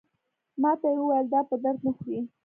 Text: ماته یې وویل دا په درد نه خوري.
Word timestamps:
ماته 0.61 0.87
یې 0.93 0.97
وویل 0.99 1.27
دا 1.33 1.39
په 1.49 1.55
درد 1.63 1.79
نه 1.85 1.91
خوري. 1.97 2.19